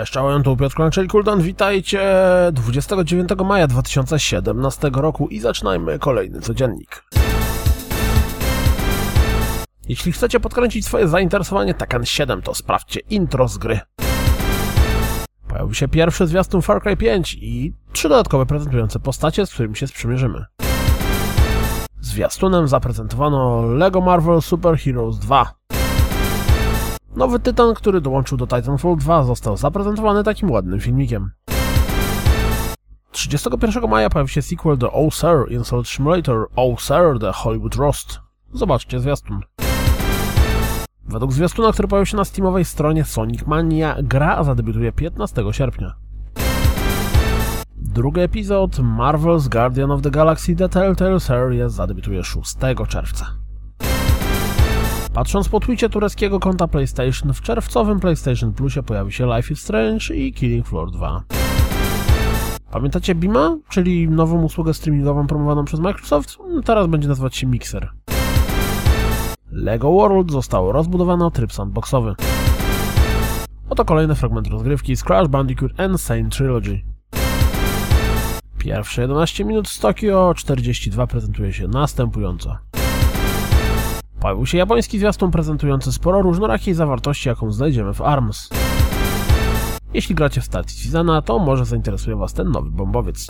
Cześć, 0.00 0.12
czołem, 0.12 0.42
tu 0.42 0.56
Piotr 0.56 0.74
Klanczeli 0.74 1.08
Kuldan, 1.08 1.42
witajcie 1.42 2.00
29 2.52 3.28
maja 3.44 3.66
2017 3.66 4.90
roku 4.92 5.28
i 5.28 5.40
zaczynajmy 5.40 5.98
kolejny 5.98 6.40
codziennik. 6.40 7.04
Jeśli 9.88 10.12
chcecie 10.12 10.40
podkręcić 10.40 10.86
swoje 10.86 11.08
zainteresowanie 11.08 11.74
Tekken 11.74 12.04
7, 12.04 12.42
to 12.42 12.54
sprawdźcie 12.54 13.00
intro 13.00 13.48
z 13.48 13.58
gry. 13.58 13.80
Pojawił 15.48 15.74
się 15.74 15.88
pierwszy 15.88 16.26
zwiastun 16.26 16.62
Far 16.62 16.82
Cry 16.82 16.96
5 16.96 17.34
i 17.34 17.74
trzy 17.92 18.08
dodatkowe 18.08 18.46
prezentujące 18.46 19.00
postacie, 19.00 19.46
z 19.46 19.52
którymi 19.52 19.76
się 19.76 19.86
sprzymierzymy. 19.86 20.44
Zwiastunem 22.00 22.68
zaprezentowano 22.68 23.62
LEGO 23.62 24.00
Marvel 24.00 24.42
Super 24.42 24.78
Heroes 24.78 25.18
2. 25.18 25.59
Nowy 27.16 27.38
tytan, 27.38 27.74
który 27.74 28.00
dołączył 28.00 28.38
do 28.38 28.46
Titanfall 28.46 28.96
2 28.96 29.24
został 29.24 29.56
zaprezentowany 29.56 30.24
takim 30.24 30.50
ładnym 30.50 30.80
filmikiem. 30.80 31.30
31 33.10 33.90
maja 33.90 34.10
pojawi 34.10 34.30
się 34.30 34.42
sequel 34.42 34.78
do 34.78 34.92
Oh 34.92 35.14
Sir 35.14 35.52
Insult 35.52 35.88
Simulator 35.88 36.46
Oh 36.56 36.82
Sir 36.82 37.18
The 37.20 37.32
Hollywood 37.32 37.74
Roast. 37.74 38.20
Zobaczcie 38.52 39.00
zwiastun. 39.00 39.40
Według 41.04 41.32
zwiastuna, 41.32 41.72
który 41.72 41.88
pojawił 41.88 42.06
się 42.06 42.16
na 42.16 42.24
steamowej 42.24 42.64
stronie 42.64 43.04
Sonic 43.04 43.46
Mania, 43.46 43.96
gra 44.02 44.44
zadebiutuje 44.44 44.92
15 44.92 45.44
sierpnia. 45.52 45.94
Drugi 47.76 48.20
epizod 48.20 48.78
Marvel's 48.78 49.48
Guardian 49.48 49.90
of 49.90 50.02
the 50.02 50.10
Galaxy 50.10 50.56
The 50.56 50.68
Telltale 50.68 51.20
Series 51.20 51.72
zadebiutuje 51.72 52.24
6 52.24 52.56
czerwca. 52.88 53.39
Patrząc 55.14 55.48
po 55.48 55.60
twicie 55.60 55.88
tureckiego 55.88 56.40
konta 56.40 56.68
PlayStation, 56.68 57.32
w 57.32 57.40
czerwcowym 57.40 58.00
PlayStation 58.00 58.52
Plusie 58.52 58.82
pojawi 58.82 59.12
się 59.12 59.26
Life 59.36 59.52
is 59.52 59.60
Strange 59.60 60.14
i 60.14 60.32
Killing 60.32 60.66
Floor 60.66 60.90
2. 60.90 61.22
Pamiętacie 62.70 63.14
Bima, 63.14 63.56
czyli 63.68 64.08
nową 64.08 64.42
usługę 64.42 64.74
streamingową 64.74 65.26
promowaną 65.26 65.64
przez 65.64 65.80
Microsoft? 65.80 66.38
Teraz 66.64 66.86
będzie 66.86 67.08
nazywać 67.08 67.36
się 67.36 67.46
Mixer. 67.46 67.90
LEGO 69.52 69.92
World 69.92 70.30
zostało 70.30 70.72
rozbudowane 70.72 71.26
o 71.26 71.30
tryb 71.30 71.52
sandboxowy. 71.52 72.14
Oto 73.70 73.84
kolejny 73.84 74.14
fragment 74.14 74.46
rozgrywki 74.48 74.96
z 74.96 75.04
Crash 75.04 75.28
Bandicoot 75.28 75.72
Insane 75.88 76.30
Trilogy. 76.30 76.80
Pierwsze 78.58 79.02
11 79.02 79.44
minut 79.44 79.68
z 79.68 79.78
Tokio 79.78 80.34
42 80.36 81.06
prezentuje 81.06 81.52
się 81.52 81.68
następująco. 81.68 82.69
Pojawił 84.20 84.46
się 84.46 84.58
japoński 84.58 84.98
zwiastun 84.98 85.30
prezentujący 85.30 85.92
sporo 85.92 86.22
różnorakiej 86.22 86.74
zawartości, 86.74 87.28
jaką 87.28 87.52
znajdziemy 87.52 87.94
w 87.94 88.02
ARMS. 88.02 88.48
Jeśli 89.94 90.14
gracie 90.14 90.40
w 90.40 90.44
Star 90.44 90.66
Citizena, 90.66 91.22
to 91.22 91.38
może 91.38 91.64
zainteresuje 91.64 92.16
Was 92.16 92.32
ten 92.32 92.50
nowy 92.50 92.70
bombowiec. 92.70 93.26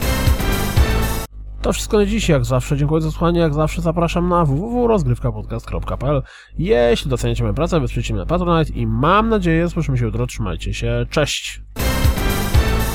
To 1.62 1.72
wszystko 1.72 1.98
na 1.98 2.06
dziś, 2.06 2.28
jak 2.28 2.44
zawsze 2.44 2.76
dziękuję 2.76 3.00
za 3.00 3.10
słuchanie, 3.10 3.40
jak 3.40 3.54
zawsze 3.54 3.82
zapraszam 3.82 4.28
na 4.28 4.44
www.rozgrywkapodcast.pl 4.44 6.22
Jeśli 6.58 7.10
doceniacie 7.10 7.42
moją 7.42 7.54
pracę, 7.54 7.80
wesprzyjcie 7.80 8.14
mnie 8.14 8.20
na 8.20 8.26
Patronite 8.26 8.72
i 8.72 8.86
mam 8.86 9.28
nadzieję, 9.28 9.68
słyszymy 9.68 9.98
się 9.98 10.04
jutro, 10.04 10.26
trzymajcie 10.26 10.74
się, 10.74 11.06
cześć! 11.10 11.62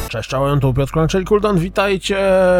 Cześć, 0.09 0.29
czołem, 0.29 0.59
tu 0.59 0.73
Piotr 0.73 0.91
Klanczeli 0.91 1.25
Kuldan, 1.25 1.57
witajcie 1.57 2.17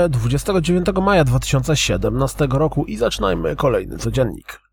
29 0.10 0.86
maja 1.02 1.24
2017 1.24 2.48
roku 2.52 2.86
i 2.86 2.98
zaczynajmy 2.98 3.56
kolejny 3.56 3.98
codziennik. 3.98 4.65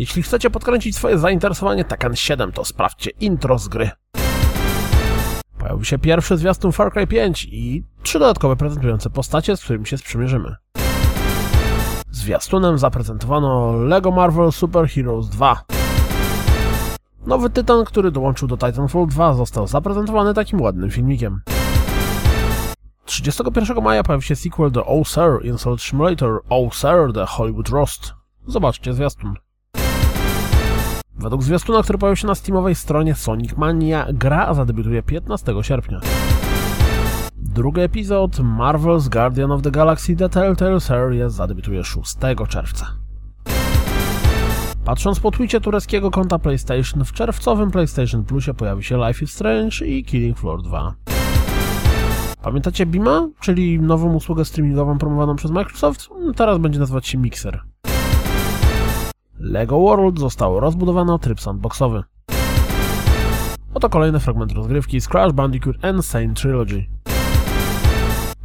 Jeśli 0.00 0.22
chcecie 0.22 0.50
podkręcić 0.50 0.96
swoje 0.96 1.18
zainteresowanie 1.18 1.84
Tekken 1.84 2.16
7, 2.16 2.52
to 2.52 2.64
sprawdźcie 2.64 3.10
intro 3.10 3.58
z 3.58 3.68
gry. 3.68 3.90
Pojawił 5.58 5.84
się 5.84 5.98
pierwszy 5.98 6.36
zwiastun 6.36 6.72
Far 6.72 6.92
Cry 6.92 7.06
5 7.06 7.44
i 7.44 7.84
trzy 8.02 8.18
dodatkowe 8.18 8.56
prezentujące 8.56 9.10
postacie, 9.10 9.56
z 9.56 9.64
którymi 9.64 9.86
się 9.86 9.98
sprzymierzymy. 9.98 10.56
Zwiastunem 12.10 12.78
zaprezentowano 12.78 13.72
LEGO 13.72 14.10
Marvel 14.10 14.52
Super 14.52 14.88
Heroes 14.88 15.28
2. 15.28 15.64
Nowy 17.26 17.50
tytan, 17.50 17.84
który 17.84 18.10
dołączył 18.10 18.48
do 18.48 18.56
Titanfall 18.56 19.06
2 19.06 19.34
został 19.34 19.66
zaprezentowany 19.66 20.34
takim 20.34 20.60
ładnym 20.60 20.90
filmikiem. 20.90 21.40
31 23.04 23.82
maja 23.82 24.02
pojawi 24.02 24.24
się 24.24 24.36
sequel 24.36 24.70
do 24.70 24.86
Oh 24.86 25.10
Sir 25.10 25.46
Insult 25.46 25.82
Simulator 25.82 26.40
Oh 26.48 26.74
Sir 26.74 27.12
The 27.14 27.26
Hollywood 27.26 27.68
Roast. 27.68 28.14
Zobaczcie 28.46 28.94
zwiastun. 28.94 29.34
Według 31.14 31.42
zwiastuna, 31.42 31.82
który 31.82 31.98
pojawił 31.98 32.16
się 32.16 32.26
na 32.26 32.34
steamowej 32.34 32.74
stronie 32.74 33.14
Sonic 33.14 33.56
Mania, 33.56 34.06
gra 34.12 34.54
zadebiutuje 34.54 35.02
15 35.02 35.54
sierpnia. 35.62 36.00
Drugi 37.36 37.80
epizod 37.80 38.36
Marvel's 38.36 39.08
Guardian 39.08 39.52
of 39.52 39.62
the 39.62 39.70
Galaxy 39.70 40.16
The 40.16 40.28
Telltale 40.28 40.80
Series 40.80 41.32
zadebiutuje 41.32 41.84
6 41.84 42.16
czerwca. 42.48 42.86
Patrząc 44.84 45.20
po 45.20 45.30
twicie 45.30 45.60
tureckiego 45.60 46.10
konta 46.10 46.38
PlayStation, 46.38 47.04
w 47.04 47.12
czerwcowym 47.12 47.70
PlayStation 47.70 48.24
Plusie 48.24 48.54
pojawi 48.54 48.84
się 48.84 48.98
Life 49.06 49.24
is 49.24 49.32
Strange 49.32 49.86
i 49.86 50.04
Killing 50.04 50.38
Floor 50.38 50.62
2. 50.62 50.94
Pamiętacie 52.42 52.86
Bima, 52.86 53.28
czyli 53.40 53.80
nową 53.80 54.14
usługę 54.14 54.44
streamingową 54.44 54.98
promowaną 54.98 55.36
przez 55.36 55.50
Microsoft? 55.50 56.08
Teraz 56.36 56.58
będzie 56.58 56.78
nazywać 56.80 57.06
się 57.06 57.18
Mixer. 57.18 57.69
LEGO 59.40 59.80
World 59.80 60.18
zostało 60.18 60.60
rozbudowane 60.60 61.14
o 61.14 61.18
tryb 61.18 61.40
sandboxowy. 61.40 62.02
Oto 63.74 63.88
kolejny 63.88 64.20
fragment 64.20 64.52
rozgrywki 64.52 65.00
z 65.00 65.08
Crash 65.08 65.32
Bandicoot 65.32 65.76
Insane 65.94 66.34
Trilogy. 66.34 66.86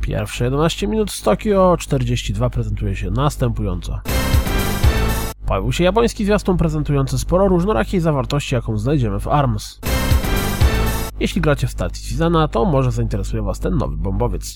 Pierwsze 0.01 0.44
11 0.44 0.88
minut 0.88 1.11
z 1.11 1.22
Tokio 1.22 1.78
42 1.79 2.50
prezentuje 2.50 2.95
się 2.95 3.11
następująco. 3.11 4.00
Pojawił 5.45 5.72
się 5.72 5.84
japoński 5.84 6.25
zwiastun 6.25 6.57
prezentujący 6.57 7.17
sporo 7.19 7.47
różnorakiej 7.47 8.00
zawartości, 8.00 8.55
jaką 8.55 8.78
znajdziemy 8.78 9.19
w 9.19 9.28
ARMS. 9.28 9.79
Jeśli 11.19 11.41
gracie 11.41 11.67
w 11.67 11.72
Star 11.72 11.91
Citizena, 11.91 12.47
to 12.47 12.66
może 12.66 12.91
zainteresuje 12.91 13.41
Was 13.41 13.59
ten 13.59 13.78
nowy 13.78 13.97
bombowiec. 13.97 14.55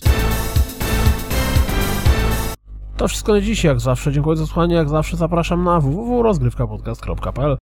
To 3.00 3.08
wszystko 3.08 3.34
na 3.34 3.42
dziś, 3.42 3.64
jak 3.64 3.80
zawsze 3.80 4.12
dziękuję 4.12 4.38
za 4.38 4.46
słuchanie, 4.46 4.76
jak 4.76 4.90
zawsze 4.90 5.18
zapraszam 5.18 5.64
na 5.64 5.80
www.rozgrywkapodcast.pl 5.80 7.58